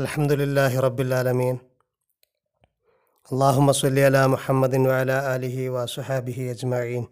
[0.00, 1.58] الحمد لله رب العالمين.
[3.32, 7.08] اللهم صل على محمد وعلى آله وصحابه أجمعين.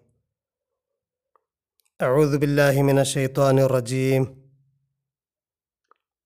[2.03, 4.23] أعوذ بالله من الشيطان الرجيم.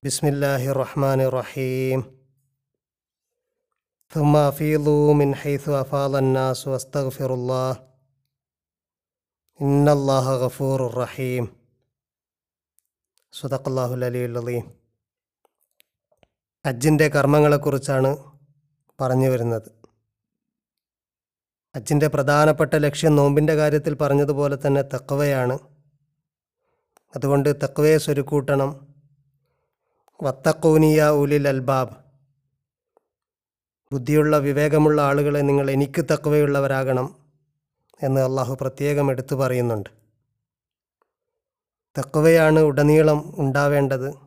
[0.02, 1.98] بسم الله الرحمن الرحيم.
[4.08, 7.72] ثم أفيضوا من حيث أفاض الناس واستغفروا الله.
[9.62, 11.44] إن الله غفور رحيم.
[13.32, 14.81] صدق الله العلي العظيم.
[16.66, 18.16] ഹജ്ജിന്റെ കർമ്മങ്ങളെക്കുറിച്ചാണ്
[19.00, 19.72] പറഞ്ഞു വരുന്നത്.
[21.76, 25.58] ഹജ്ജിന്റെ പ്രധാനപ്പെട്ട ലക്ഷ്യം നോമ്പിന്റെ കാര്യത്തിൽ പറഞ്ഞതുപോലെ തന്നെ തക്കവയാണ്
[27.16, 28.94] അതുകൊണ്ട് തക്വയെ സ്വരുക്കൂട്ടണം.
[30.22, 31.96] വത്തക്കൂനിയ ഉലിൽ അൽബാബ്.
[33.92, 37.16] ബുദ്ധിയുള്ള വിവേകമുള്ള ആളുകളെ നിങ്ങൾ എനിക്ക് തക്കവയുള്ളവരാകണം
[38.02, 39.90] എന്ന് അള്ളാഹു പ്രത്യേകം എടുത്തു പറയുന്നുണ്ട്.
[41.98, 44.21] തക്കവയാണ് ഉടനീളം ഉണ്ടാവേണ്ടത്.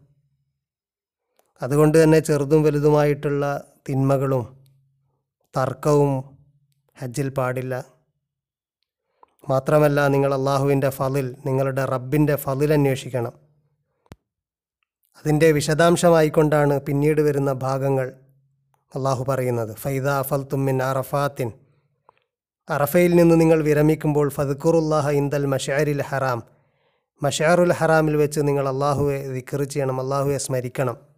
[1.62, 4.66] അതുകൊണ്ട് തന്നെ ചെറുതും വലുതുമായിട്ടുള്ള തിന്മകളും
[5.57, 6.38] തർക്കവും
[6.99, 7.85] ഹജ്ജിൽ പാടില്ല.
[9.49, 13.34] മാത്രമല്ല നിങ്ങൾ അള്ളാഹുവിന്റെ ഫലിൽ നിങ്ങളുടെ റബ്ബിന്റെ ഫലിൽ അന്വേഷിക്കണം.
[15.18, 18.13] അതിന്റെ വിശദാംശമായിക്കൊണ്ടാണ് പിന്നീട് വരുന്ന ഭാഗങ്ങൾ
[18.96, 19.76] അള്ളാഹു പറയുന്നത്.
[19.76, 21.52] ഫൈദ അഫൽ തുമ്മിൻ അറഫാത്തിൻ.
[22.70, 26.43] അറഫയിൽ നിന്ന് നിങ്ങൾ വിരമിക്കുമ്പോൾ ഫതുക്കുറുല്ലാഹ ഇന്ദൽ മഷാരിൽ ഹറാം.
[27.24, 31.15] മഷാറുൽ ഹറാമിൽ വെച്ച് നിങ്ങൾ അള്ളാഹുവെ ദിക്കർ ചെയ്യണം അള്ളാഹുവെ സ്മരിക്കണം.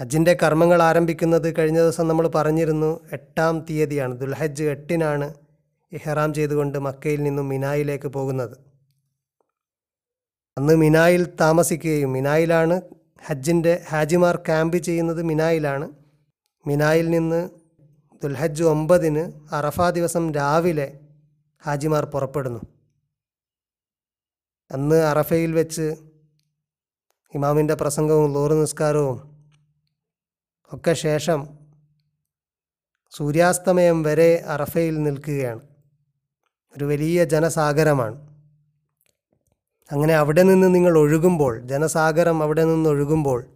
[0.00, 5.34] ഹജ്ജിന്റെ കർമ്മങ്ങൾ ആരംഭിക്കുന്നത് കഴിഞ്ഞ ദിവസം നമ്മൾ പറഞ്ഞിരുന്നു എട്ടാം തീയതിയാണ് ദുൽഹജ്ജ് എട്ടിനാണ്
[5.92, 8.56] ഇഹ്റാം ചെയ്തുകൊണ്ട് മക്കയിൽ നിന്നും മിനായിലേക്ക് പോകുന്നത്.
[10.58, 12.82] അന്ന് മിനായിൽ താമസിക്കുകയും മിനായിലാണ്
[13.26, 15.90] ഹജ്ജിന്റെ ഹാജിമാർ ക്യാമ്പ് ചെയ്യുന്നത് മിനായിലാണ്.
[16.66, 17.48] മിനായിൽ നിന്ന്
[18.22, 20.98] ദുൽഹജ്ജ് ഒമ്പതിന് അറഫ ദിവസം രാവിലെ
[21.64, 22.60] ഹാജിമാർ പുറപ്പെടുന്നു.
[24.72, 25.96] അന്ന് അറഫയിൽ വെച്ച്
[27.34, 29.33] ഇമാമിന്റെ പ്രസംഗവും ലോറ് നിസ്കാരവും
[30.74, 31.58] ഒക്കെ ശേഷം
[33.10, 35.60] സൂര്യാസ്തമയം വരെ അറഫയിൽ നിൽക്കുകയാണ്.
[36.76, 38.16] ഒരു വലിയ ജനസാഗരമാണ്.
[39.92, 43.46] അങ്ങനെ അവിടെ നിന്ന് നിങ്ങൾ ഒഴുകുമ്പോൾ ജനസാഗരം അവിടെ നിന്ന് ഒഴുകുമ്പോൾ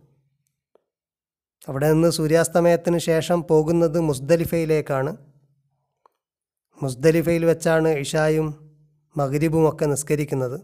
[1.68, 5.16] അവിടെ നിന്ന് സൂര്യാസ്തമയത്തിന് ശേഷം പോകുന്നത് മുസ്ദലിഫയിലേക്കാണ്.
[6.82, 8.76] മുസ്ദലിഫയിൽ വെച്ചാണ് ഇഷായും
[9.16, 10.60] മഗ്രിബും ഒക്കെ നിസ്കരിക്കുന്നത്.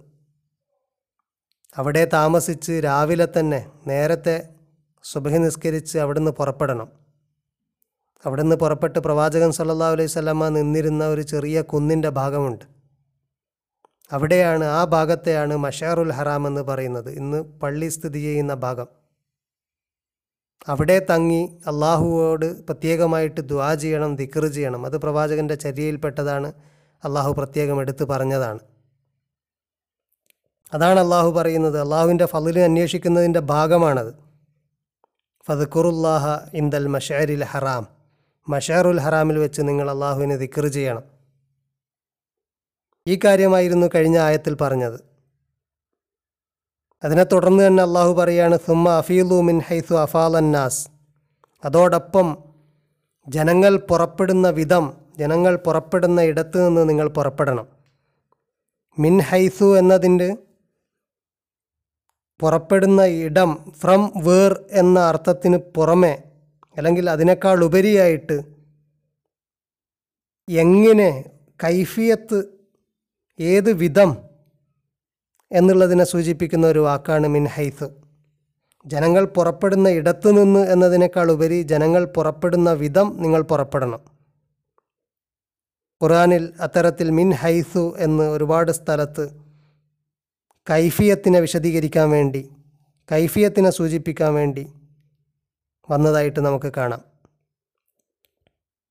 [1.76, 4.53] അവിടെ താമസിച്ച് രാവിലെ തന്നെ നേരത്തെ
[5.04, 6.88] സുബഹി നിസ്കരിച്ച് അവിടുന്ന് പുറപ്പെടണം.
[8.25, 12.65] അവിടുന്ന് പുറപ്പെട്ട് പ്രവാചകൻ സല്ലാ അലൈഹി സ്വലമ നിന്നിരുന്ന ഒരു ചെറിയ കുന്നിന്റെ ഭാഗമുണ്ട്.
[14.12, 17.10] അവിടെയാണ് ആ ഭാഗത്തെയാണ് മഷാറുൽ ഹറാം എന്ന് പറയുന്നത്.
[17.10, 18.87] ഇന്ന് പള്ളി സ്ഥിതി ചെയ്യുന്ന ഭാഗം.
[20.69, 24.87] അവിടെ തങ്ങി അള്ളാഹുവോട് പ്രത്യേകമായിട്ട് ദ്വാ ചെയ്യണം ദിക്കർ ചെയ്യണം.
[24.87, 26.53] അത് പ്രവാചകന്റെ ചര്യയിൽപ്പെട്ടതാണ്.
[27.04, 28.59] അള്ളാഹു പ്രത്യേകം എടുത്തു പറഞ്ഞതാണ്.
[30.75, 31.81] അതാണ് അള്ളാഹു പറയുന്നത്.
[31.81, 34.24] അള്ളാഹുവിന്റെ ഫലിന് അന്വേഷിക്കുന്നതിന്റെ ഭാഗമാണത്.
[35.49, 37.87] ഫദ്ഖുറുല്ലാഹ ഇന്ദൽ മഷാരിൽ ഹറാം.
[38.49, 41.03] മഷാറുൽ ഹറാമിൽ വെച്ച് നിങ്ങൾ അള്ളാഹുവിനെ ദിക്കർ ചെയ്യണം.
[43.06, 45.00] ഈ കാര്യമായിരുന്നു കഴിഞ്ഞ ആയത്തിൽ പറഞ്ഞത്.
[47.05, 50.88] അതിനെ തുടർന്ന് തന്നെ അള്ളാഹു പറയാണ് സുമ്മ അഫീലു മിൻ ഹൈസു അഫാലന്നാസ്
[51.65, 52.44] അതോടൊപ്പം
[53.28, 57.66] ജനങ്ങൾ പുറപ്പെടുന്ന വിധം ജനങ്ങൾ പുറപ്പെടുന്ന ഇടത്ത് നിന്ന് നിങ്ങൾ പുറപ്പെടണം.
[58.99, 60.37] മിൻ ഹൈസു എന്നതിന്റെ
[62.41, 66.22] പുറപ്പെടുന്ന ഇടം ഫ്രം വേർ എന്ന അർത്ഥത്തിന് പുറമെ
[66.77, 68.37] അല്ലെങ്കിൽ അതിനേക്കാൾ ഉപരിയായിട്ട്
[70.49, 71.25] എങ്ങനെ
[71.65, 72.39] കൈഫിയത്ത്
[73.41, 74.17] ഏത് വിധം
[75.53, 77.89] എന്നുള്ളതിനെ സൂചിപ്പിക്കുന്ന ഒരു വാക്കാണ് മിൻ ഹൈസ്.
[78.87, 84.03] ജനങ്ങൾ പുറപ്പെടുന്ന ഇടത്തു നിന്ന് എന്നതിനേക്കാൾ ഉപരി ജനങ്ങൾ പുറപ്പെടുന്ന വിധം നിങ്ങൾ പുറപ്പെടണം.
[86.03, 89.44] ഖുറാനിൽ അത്തരത്തിൽ മിൻ ഹൈസു എന്ന് ഒരുപാട് സ്ഥലത്ത്
[90.70, 92.50] കൈഫിയത്തിനെ വിശദീകരിക്കാൻ വേണ്ടി
[93.12, 94.72] കൈഫിയത്തിനെ സൂചിപ്പിക്കാൻ വേണ്ടി
[95.91, 97.04] വന്നതായിട്ട് നമുക്ക് കാണാം.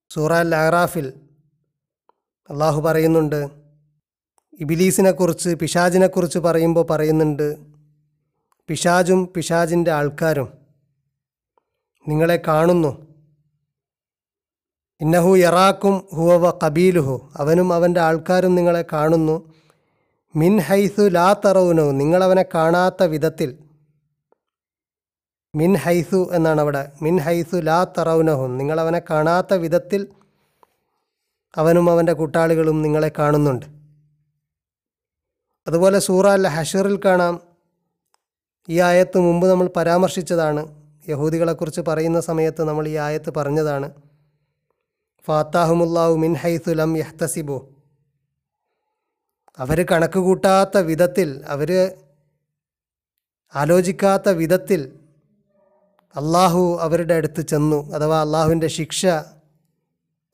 [0.09, 1.13] സൂറ അൽ അഹ്റാഫിൽ
[2.50, 3.50] അള്ളാഹു പറയുന്നുണ്ട്
[4.59, 7.57] ഇബിലീസിനെക്കുറിച്ച് പിശാജിനെക്കുറിച്ച് പറയുമ്പോൾ പറയുന്നുണ്ട്
[8.67, 10.47] പിശാജും പിശാജിന്റെ ആൾക്കാരും
[12.08, 13.17] നിങ്ങളെ കാണുന്നു.
[15.02, 19.53] ഇന്നഹു യറാക്കും ഹുവ കബീലുഹു അവനും അവന്റെ ആൾക്കാരും നിങ്ങളെ കാണുന്നു.
[20.35, 23.58] മിൻ ഹൈസു ലാ തറവുനോ നിങ്ങളവനെ കാണാത്ത വിധത്തിൽ.
[25.56, 26.91] മിൻ ഹൈസു എന്നാണ് അവിടെ.
[27.02, 30.08] മിൻ ഹൈസു ലാ തറവുനഹും നിങ്ങളവനെ കാണാത്ത വിധത്തിൽ
[31.58, 33.66] അവനും അവന്റെ കൂട്ടാളികളും നിങ്ങളെ കാണുന്നുണ്ട്.
[35.68, 37.41] അതുപോലെ സൂറ അല്ല ഹഷറിൽ കാണാം.
[38.70, 40.84] ഈ ആയത്ത് മുമ്പ് നമ്മൾ പരാമർശിച്ചതാണ്.
[41.09, 43.91] യഹൂദികളെക്കുറിച്ച് പറയുന്ന സമയത്ത് നമ്മൾ ഈ ആയത്ത് പറഞ്ഞതാണ്.
[45.26, 47.72] ഫാത്താഹുമുല്ലാഹു മിൻ ഹൈസു ലം യഹ്തസിബു.
[49.59, 51.72] അവർ കണക്ക് കൂട്ടാത്ത വിധത്തിൽ അവർ
[53.53, 54.82] ആലോചിക്കാത്ത വിധത്തിൽ
[56.16, 59.05] അള്ളാഹു അവരുടെ അടുത്ത് ചെന്നു അഥവാ അള്ളാഹുവിന്റെ ശിക്ഷ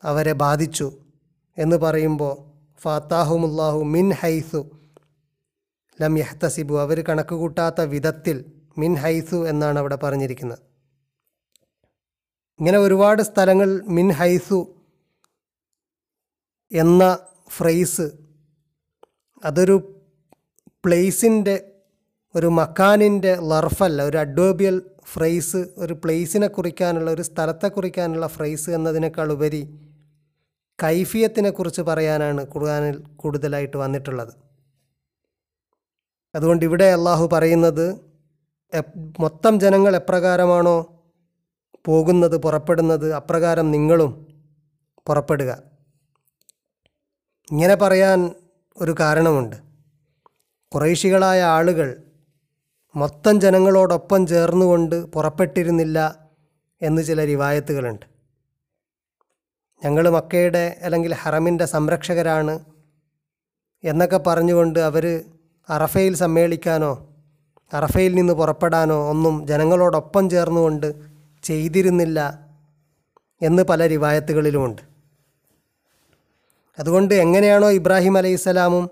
[0.03, 0.87] അവരെ ബാധിച്ചു
[1.57, 2.33] എന്ന് പറയുമ്പോൾ
[2.81, 4.61] ഫാത്താഹുമുല്ലാഹു മിൻ ഹൈസു
[6.01, 8.45] ലം യഹ്തസിബു അവർ കണക്ക് കൂട്ടാത്ത വിധത്തിൽ
[8.77, 10.59] മിൻ ഹൈസു എന്നാണ് അവിടെ പറഞ്ഞിരിക്കുന്നത്.
[12.59, 14.59] ഇങ്ങനെ ഒരുപാട് സ്ഥലങ്ങൾ മിൻ ഹൈസു
[16.71, 17.03] എന്ന
[17.49, 18.28] ഫ്രേസ്
[19.45, 20.01] അതൊരു
[20.85, 21.71] പ്ലേസിന്റെ
[22.35, 29.79] ഒരു മക്കാനിന്റെ ലർഫല്ല ഒരു അഡ്വേബിയൽ ഫ്രേസ് ഒരു പ്ലേസിനെ കുറിക്കാനുള്ള ഒരു സ്ഥലത്തെ കുറിക്കാനുള്ള ഫ്രേസ് എന്നതിനേക്കാൾ ഉപരി
[30.83, 34.33] കൈഫിയത്തിനെ കുറിച്ച് പറയാനാണ് ഖുർആനിൽ കൂടുതലായിട്ട് വന്നിട്ടുള്ളത്.
[36.35, 37.99] അതുകൊണ്ട് ഇവിടെ അള്ളാഹു പറയുന്നത്
[39.19, 41.03] മൊത്തം ജനങ്ങൾ എപ്രകാരമാണോ
[41.85, 44.27] പോകുന്നത് പുറപ്പെടുന്നത് അപ്രകാരം നിങ്ങളും
[45.07, 45.63] പുറപ്പെടുക.
[47.51, 48.31] ഇങ്ങനെ പറയാൻ
[48.81, 49.55] ഒരു കാരണമുണ്ട്.
[50.73, 52.03] കുറേശികളായ ആളുകൾ
[52.95, 56.15] മൊത്തം ജനങ്ങളോടൊപ്പം ചേർന്നുകൊണ്ട് പുറപ്പെട്ടിരുന്നില്ല
[56.81, 58.05] എന്ന് ചില റിവായത്തുകളുണ്ട്.
[59.83, 62.59] ഞങ്ങൾ മക്കയുടെ അല്ലെങ്കിൽ ഹറമിന്റെ സംരക്ഷകരാണ്
[63.83, 65.23] എന്നൊക്കെ പറഞ്ഞുകൊണ്ട് അവർ
[65.69, 67.07] അറഫയിൽ സമ്മേളിക്കാനോ
[67.73, 70.95] അറഫയിൽ നിന്ന് പുറപ്പെടാനോ ഒന്നും ജനങ്ങളോടൊപ്പം ചേർന്നുകൊണ്ട്
[71.43, 72.19] ചെയ്തിരുന്നില്ല
[73.41, 74.88] എന്ന് പല റിവായത്തുകളിലുമുണ്ട്.
[76.79, 78.89] അതുകൊണ്ട് എങ്ങനെയാണോ ഇബ്രാഹിം അലൈഹിസ്സലാമും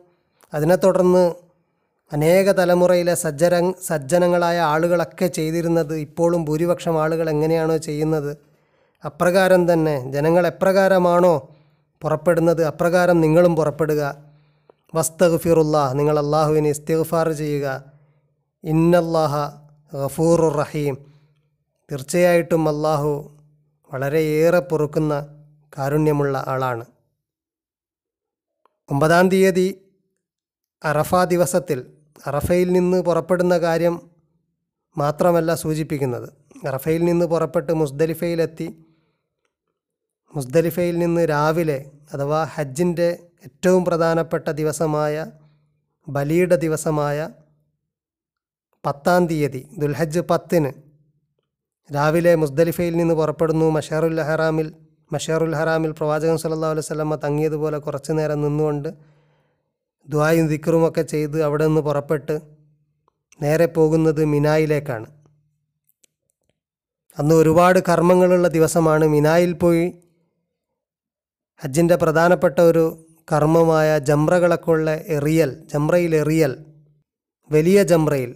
[0.53, 1.33] അതിനെ തുടർന്ന്
[2.13, 8.37] അനേക തലമുറയിലെ സജ്ജര സജ്ജനങ്ങളായ ആളുകളൊക്കെ ചെയ്തിരുന്നത് ഇപ്പോഴും ഭൂരിപക്ഷം ആളുകൾ എങ്ങനെയാണോ ചെയ്യുന്നത്
[9.05, 11.49] അപ്രകാരം തന്നെ ജനങ്ങൾ എപ്രകാരമാണോ
[12.01, 14.17] പുറപ്പെടുന്നത് അപ്രകാരം നിങ്ങളും പുറപ്പെടുക.
[14.95, 17.83] വസ്തഗ്ഫിറുല്ലാ നിങ്ങൾ അള്ളാഹുവിനെ ഇസ്തിഗ്ഫാർ ചെയ്യുക.
[18.63, 19.51] ഇന്നല്ലാഹ
[19.93, 20.97] ഗഫൂറുർ റഹീം.
[21.91, 23.37] തീർച്ചയായിട്ടും അള്ളാഹു
[23.93, 25.27] വളരെയേറെ പൊറുക്കുന്ന
[25.77, 26.85] കാരുണ്യമുള്ള ആളാണ്.
[28.89, 29.67] ഒമ്പതാം തീയതി
[30.85, 31.79] അറഫ ദിവസത്തിൽ
[32.27, 33.95] അറഫയിൽ നിന്ന് പുറപ്പെടുന്ന കാര്യം
[34.97, 36.29] മാത്രമല്ല സൂചിപ്പിക്കുന്നത്.
[36.65, 38.67] അറഫയിൽ നിന്ന് പുറപ്പെട്ട് മുസ്ദലിഫയിലെത്തി
[40.35, 45.31] മുസ്ദലിഫയിൽ നിന്ന് രാവിലെ അഥവാ ഹജ്ജിന്റെ ഏറ്റവും പ്രധാനപ്പെട്ട ദിവസമായ
[46.09, 47.29] ബലിയുടെ ദിവസമായ
[48.85, 50.71] പത്താം തീയതി ദുൽഹജ്ജ് പത്തിന്
[51.93, 54.73] രാവിലെ മുസ്ദലിഫയിൽ നിന്ന് പുറപ്പെടുന്നു മഷാറുൽ ഹറാമിൽ
[55.11, 58.89] മഷാറുൽ ഹറാമിൽ പ്രവാചകൻ സല്ലല്ലാഹു അലൈഹി വസല്ലമ തങ്ങിയതുപോലെ കുറച്ചു നേരം നിന്നുകൊണ്ട്
[60.09, 62.41] ദ്വായും ദിക്റുമൊക്കെ ചെയ്ത് അവിടെ നിന്ന് പുറപ്പെട്ട്
[63.41, 65.07] നേരെ പോകുന്നത് മിനായിലേക്കാണ്.
[67.19, 69.05] അന്ന് ഒരുപാട് കർമ്മങ്ങളുള്ള ദിവസമാണ്.
[69.05, 69.93] മിനായിൽ പോയി
[71.63, 76.65] ഹജ്ജിന്റെ പ്രധാനപ്പെട്ട ഒരു കർമ്മമായ ജംറകളൊക്കെ ഉള്ള എറിയൽ ജംറയിൽ എറിയൽ
[77.51, 78.35] വലിയ ജംറയിൽ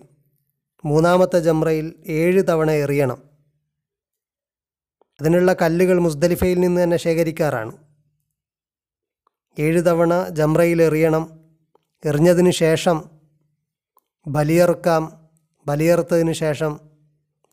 [0.85, 3.30] മൂന്നാമത്തെ ജംറയിൽ ഏഴ് തവണ എറിയണം.
[5.21, 7.77] അതിനുള്ള കല്ലുകൾ മുസ്ദലിഫയിൽ നിന്ന് തന്നെ ശേഖരിക്കാറാണ്.
[9.59, 11.39] ഏഴ് തവണ ജംറയിൽ എറിയണം.
[12.05, 13.09] എറിഞ്ഞതിന് ശേഷം
[14.27, 15.29] ബലിയറുക്കാം.
[15.67, 16.79] ബലിയറുത്തതിന് ശേഷം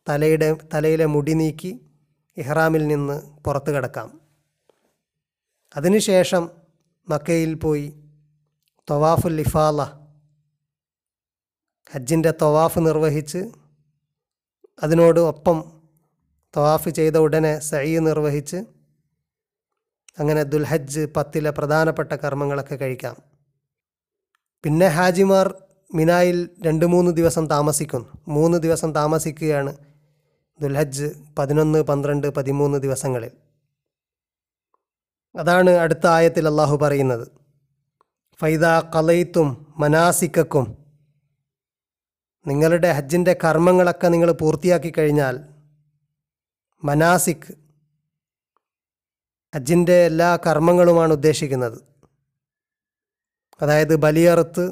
[0.09, 1.81] തലയുടെ തലയിലെ മുടി നീക്കി
[2.37, 4.21] ഇഹ്റാമിൽ നിന്ന് പുറത്തു കിടക്കാം.
[5.77, 6.51] അതിനുശേഷം
[7.09, 7.93] മക്കയിൽ പോയി
[8.91, 9.83] തൊവാഫുൽ ഇഫാല
[11.91, 13.51] ഹജ്ജിന്റെ തൊവാഫ് നിർവഹിച്ച്
[14.83, 15.78] അതിനോട് ഒപ്പം
[16.57, 18.57] തൊവാഫ് ചെയ്ത ഉടനെ സഈ നിർവഹിച്ച്
[20.19, 23.17] അങ്ങനെ ദുൽഹജ്ജ് പത്തിലെ പ്രധാനപ്പെട്ട കർമ്മങ്ങളൊക്കെ കഴിക്കാം.
[24.65, 25.55] പിന്നെ ഹാജിമാർ
[25.95, 29.77] മിനായിൽ രണ്ട് മൂന്ന് ദിവസം താമസിക്കുന്നു മൂന്ന് ദിവസം താമസിക്കുകയാണ്
[30.61, 33.31] ദുൽഹജ്ജ് പതിനൊന്ന് പന്ത്രണ്ട് പതിമൂന്ന് ദിവസങ്ങളിൽ.
[35.37, 37.31] അതാണ് അടുത്ത ആയത്തിൽ അള്ളാഹു പറയുന്നത്.
[38.41, 40.77] ഫൈദ കലയിത്തും മനാസിക്കും
[42.47, 45.58] നിങ്ങളുടെ ഹജ്ജിന്റെ കർമ്മങ്ങളൊക്കെ നിങ്ങൾ പൂർത്തിയാക്കി കഴിഞ്ഞാൽ
[46.83, 47.49] മനാസിക്
[49.55, 51.79] ഹജ്ജിന്റെ എല്ലാ കർമ്മങ്ങളുമാണ് ഉദ്ദേശിക്കുന്നത്.
[53.61, 54.65] അതായത് ബലിയറുത്ത്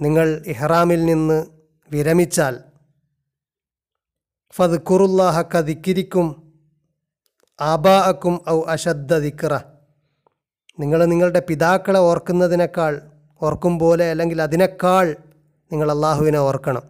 [0.00, 1.38] നിങ്ങൾ ഇഹ്റാമിൽ നിന്ന്
[1.90, 2.54] വിരമിച്ചാൽ
[4.54, 6.28] ഫത് കുറുല്ലാഹക്ക ദിക്കിരിക്കും
[7.58, 9.52] ആബാഅക്കും ഔ അശദ്ധ ദിക്റ.
[10.80, 12.94] നിങ്ങൾ നിങ്ങളുടെ പിതാക്കളെ ഓർക്കുന്നതിനേക്കാൾ
[13.42, 15.06] ഓർക്കും പോലെ അല്ലെങ്കിൽ അതിനേക്കാൾ
[15.72, 16.84] നിങ്ങൾ അള്ളാഹുവിനെ ഓർക്കണം.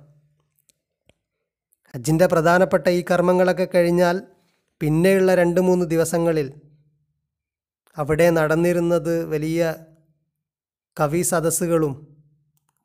[1.95, 4.23] ഹജ്ജിന്റെ പ്രധാനപ്പെട്ട ഈ കർമ്മങ്ങളൊക്കെ കഴിഞ്ഞാൽ
[4.81, 6.53] പിന്നെയുള്ള രണ്ട് മൂന്ന് ദിവസങ്ങളിൽ
[7.99, 9.75] അവിടെ നടന്നിരുന്നത് വലിയ
[11.01, 12.07] കവി സദസ്സുകളും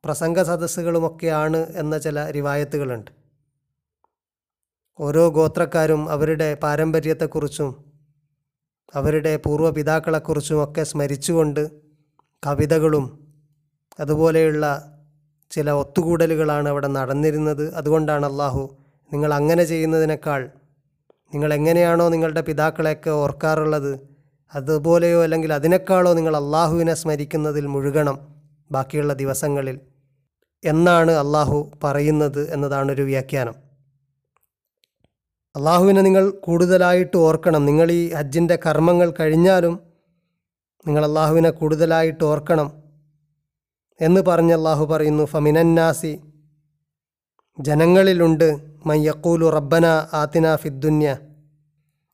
[0.05, 3.11] പ്രസംഗ സദസ്സുകളുമൊക്കെയാണ് എന്ന ചില റിവായത്തുകളുണ്ട്.
[4.99, 7.85] ഓരോ ഗോത്രക്കാരും അവരുടെ പാരമ്പര്യത്തെക്കുറിച്ചും
[8.95, 11.71] അവരുടെ പൂർവപിതാക്കളെക്കുറിച്ചും ഒക്കെ സ്മരിച്ചുകൊണ്ട്
[12.45, 13.05] കവിതകളും
[13.99, 14.65] അതുപോലെയുള്ള
[15.51, 17.73] ചില ഒത്തുകൂടലുകളാണ് അവിടെ നടന്നിരുന്നത്.
[17.73, 20.49] അതുകൊണ്ടാണ് അള്ളാഹു നിങ്ങൾ അങ്ങനെ ചെയ്യുന്നതിനേക്കാൾ
[21.33, 23.99] നിങ്ങൾ എങ്ങനെയാണോ നിങ്ങളുടെ പിതാക്കളെയൊക്കെ ഓർക്കാറുള്ളത്
[24.55, 28.35] അതുപോലെയോ അല്ലെങ്കിൽ അതിനേക്കാളോ നിങ്ങൾ അള്ളാഹുവിനെ സ്മരിക്കുന്നതിൽ മുഴുകണം
[28.71, 29.79] ബാക്കിയുള്ള ദിവസങ്ങളിൽ.
[30.65, 33.55] എന്നാണ് അള്ളാഹു പറയുന്നത് എന്നതാണൊരു വ്യാഖ്യാനം.
[35.55, 37.65] അള്ളാഹുവിനെ നിങ്ങൾ കൂടുതലായിട്ട് ഓർക്കണം.
[37.65, 39.79] നിങ്ങൾ ഈ ഹജ്ജിന്റെ കർമ്മങ്ങൾ കഴിഞ്ഞാലും
[40.87, 42.83] നിങ്ങൾ അള്ളാഹുവിനെ കൂടുതലായിട്ട് ഓർക്കണം
[44.01, 46.19] എന്ന് പറഞ്ഞ് അള്ളാഹു പറയുന്നു ഫമിനന്നാസി
[47.59, 48.57] ജനങ്ങളിലുണ്ട്.
[48.85, 51.17] മയ്യക്കൂലു റബ്ബന ആത്തിന ഫിദ്ദുന്യ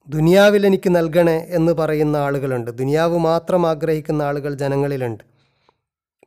[0.07, 2.71] ദുനിയാവിൽ എനിക്ക് നൽകണേ എന്ന് പറയുന്ന ആളുകളുണ്ട്.
[2.71, 5.23] ദുനിയാവ് മാത്രം ആഗ്രഹിക്കുന്ന ആളുകൾ ജനങ്ങളിലുണ്ട്.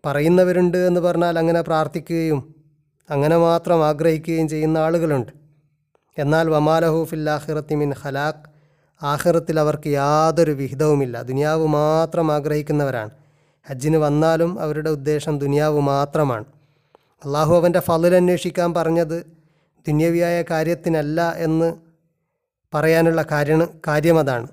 [0.06, 2.54] പറയുന്നവരുണ്ട് എന്ന് പറഞ്ഞാൽ അങ്ങനെ പ്രാർത്ഥിക്കുകയും
[3.11, 5.33] അങ്ങനെ മാത്രം ആഗ്രഹിക്കുകയും ചെയ്യുന്ന ആളുകളുണ്ട്.
[6.18, 8.54] എന്നാൽ വമാലഹു ഫിൽ ആഖിറത്തി മിൻ ഹലാഖ്
[9.02, 11.23] ആഹിറത്തിൽ അവർക്ക് യാതൊരു വിഹിതവുമില്ല.
[11.23, 13.11] ദുനിയാവ് മാത്രം ആഗ്രഹിക്കുന്നവരാണ്.
[13.66, 16.44] ഹജ്ജിന് വന്നാലും അവരുടെ ഉദ്ദേശം ദുനിയാവ് മാത്രമാണ്.
[17.25, 17.81] അള്ളാഹു അവന്റെ
[18.16, 19.26] അന്വേഷിക്കാൻ പറഞ്ഞത്
[19.88, 21.75] ദുന്യവിയായ കാര്യത്തിനല്ല എന്ന്
[22.75, 24.49] പറയാനുള്ള കാര്യം കാര്യം അതാണ്.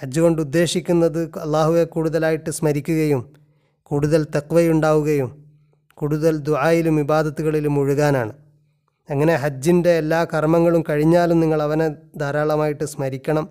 [0.00, 3.34] ഹജ്ജ് കൊണ്ട് ഉദ്ദേശിക്കുന്നത് അള്ളാഹുവെ കൂടുതലായിട്ട് സ്മരിക്കുകയും
[3.82, 5.44] കൂടുതൽ തക്വയുണ്ടാവുകയും
[5.94, 8.32] കൂടുതൽ ദുആയിലും ഇബാദത്തുകളിലും മുഴുകാനാണ്
[9.10, 13.48] അങ്ങനെ ഹജ്ജിന്റെ എല്ലാ കർമ്മങ്ങളും കഴിഞ്ഞാലും നിങ്ങൾ അവനെ ധാരാളമായിട്ട് സ്മരിക്കണം.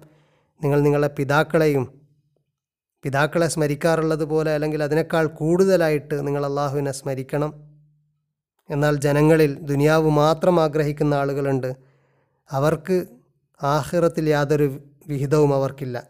[0.64, 1.86] നിങ്ങൾ നിങ്ങളെ പിതാക്കളെയും
[3.04, 7.52] പിതാക്കളെ സ്മരിക്കാറുള്ളത് പോലെ അല്ലെങ്കിൽ അതിനേക്കാൾ കൂടുതലായിട്ട് നിങ്ങൾ അള്ളാഹുവിനെ സ്മരിക്കണം.
[8.70, 11.76] എന്നാൽ ജനങ്ങളിൽ ദുനിയാവ് മാത്രം ആഗ്രഹിക്കുന്ന ആളുകളുണ്ട്.
[12.52, 13.06] അവർക്ക്
[13.64, 16.08] ആഹിറത്തിൽ യാതൊരു വിഹിതവും അവർക്കില്ല.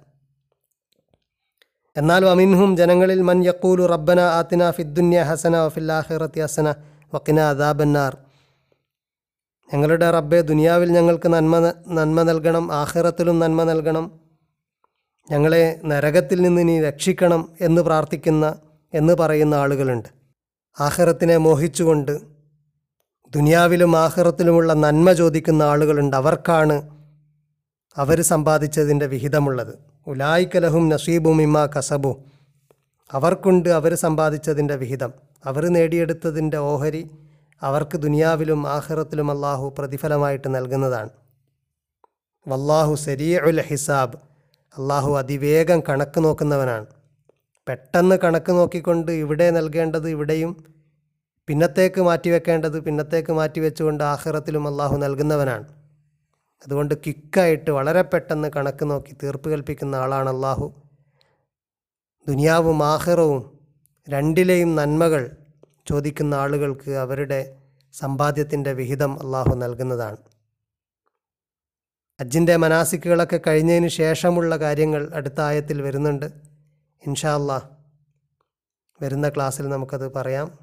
[1.97, 6.75] എന്നാൽ അമിൻഹും ജനങ്ങളിൽ മൻ യക്കൂലു റബ്ബന ആത്തിന ഫിദ്ദുന്യ ഹസന ഫില്ലാഹിറത്തി ഹസന
[7.13, 8.17] വക്കിന അദാബന്നാർ
[9.73, 14.19] ഞങ്ങളുടെ റബ്ബെ ദുനിയാവിൽ ഞങ്ങൾക്ക് നന്മ നന്മ നൽകണം ആഹിറത്തിലും നന്മ നൽകണം.
[15.31, 18.55] ഞങ്ങളെ നരകത്തിൽ നിന്ന് നീ രക്ഷിക്കണം എന്ന് പ്രാർത്ഥിക്കുന്ന
[18.93, 20.09] എന്ന് പറയുന്ന ആളുകളുണ്ട്.
[20.79, 22.32] ആഹിറത്തിനെ മോഹിച്ചുകൊണ്ട്
[23.35, 26.17] ദുനിയാവിലും ആഹ്റത്തിലുമുള്ള നന്മ ചോദിക്കുന്ന ആളുകളുണ്ട്.
[26.17, 26.89] അവർക്കാണ്
[27.97, 29.79] അവർ സമ്പാദിച്ചതിന്റെ വിഹിതമുള്ളത്.
[30.07, 32.23] ഉലായിക്കലഹും നസീബും ഇമ്മ കസബു.
[33.11, 35.13] അവർക്കുണ്ട് അവർ സമ്പാദിച്ചതിന്റെ വിഹിതം.
[35.45, 37.11] അവർ നേടിയെടുത്തതിന്റെ ഓഹരി
[37.61, 41.09] അവർക്ക് ദുനിയാവിലും ആഹ്റത്തിലും അള്ളാഹു പ്രതിഫലമായിട്ട് നൽകുന്നതാണ്.
[42.47, 44.17] വല്ലാഹു സരീഉൽ ഹിസാബ്.
[44.77, 46.85] അള്ളാഹു അതിവേഗം കണക്ക് നോക്കുന്നവനാണ്.
[47.67, 50.72] പെട്ടെന്ന് കണക്ക് നോക്കിക്കൊണ്ട് ഇവിടെ നൽകേണ്ടത് ഇവിടെയും
[51.47, 55.63] പിന്നത്തേക്ക് മാറ്റിവെക്കേണ്ടത് പിന്നത്തേക്ക് മാറ്റിവെച്ചുകൊണ്ട് ആഹ്റത്തിലും അള്ളാഹു നൽകുന്നവനാണ്.
[56.65, 60.73] അതുകൊണ്ട് ക്വിക്കായിട്ട് വളരെ പെട്ടെന്ന് കണക്ക് നോക്കി തീർപ്പ് കൽപ്പിക്കുന്ന ആളാണ് അള്ളാഹു
[62.27, 63.59] ദുനിയാവും ആഹ്റവും
[64.09, 65.31] രണ്ടിലെയും നന്മകൾ
[65.87, 67.57] ചോദിക്കുന്ന ആളുകൾക്ക് അവരുടെ
[67.93, 70.17] സമ്പാദ്യത്തിന്റെ വിഹിതം അള്ളാഹു നൽകുന്നതാണ്.
[72.19, 76.25] അജിന്റെ മനാസിക്കുകളൊക്കെ കഴിഞ്ഞതിന് ശേഷമുള്ള കാര്യങ്ങൾ അടുത്ത ആയത്തിൽ വരുന്നുണ്ട്.
[77.07, 77.61] ഇൻഷാ അള്ളാ
[79.01, 80.62] വരുന്ന ക്ലാസ്സിൽ നമുക്കത് പറയാം.